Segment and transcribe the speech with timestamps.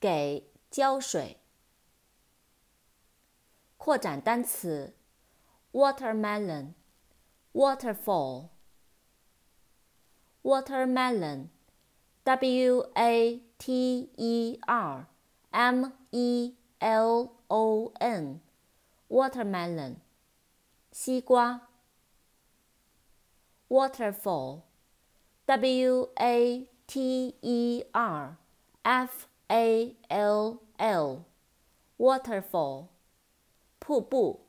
[0.00, 1.40] 给浇水。
[3.76, 4.96] 扩展单词
[5.70, 6.72] ，watermelon。
[7.57, 8.49] waterfall
[10.43, 11.49] watermelon
[12.25, 15.07] w a t e r
[15.51, 18.39] m e l o n
[19.09, 19.95] watermelon
[20.91, 21.67] 西瓜
[23.69, 24.61] waterfall
[25.45, 28.37] w a t e r
[28.83, 31.25] f a l l
[31.97, 32.87] waterfall
[33.79, 34.45] 瀑布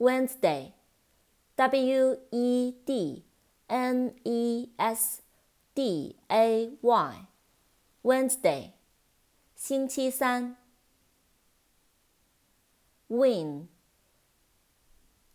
[0.00, 0.72] Wednesday,
[1.58, 3.22] W E D
[3.68, 5.20] N E S
[5.74, 7.26] D A Y,
[8.02, 8.72] Wednesday,
[9.54, 10.56] 星期三。
[13.08, 13.68] Win,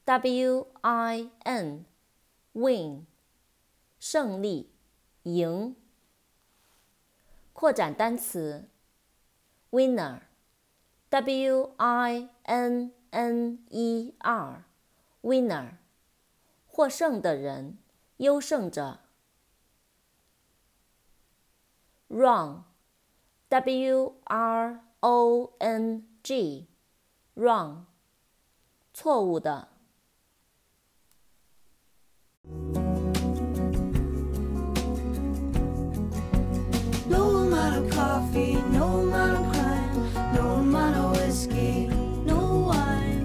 [0.06, 1.86] W I N,
[2.54, 3.06] win,
[4.00, 4.72] 胜利，
[5.24, 5.76] 赢。
[7.54, 8.70] 扩展单词
[9.72, 10.22] ，winner,
[11.10, 15.78] W I N N E R，winner，
[16.68, 17.78] 获胜的人，
[18.18, 19.00] 优胜者。
[22.09, 22.58] Wrong，W
[24.25, 27.86] R O N G，wrong，
[28.94, 29.70] 错误的。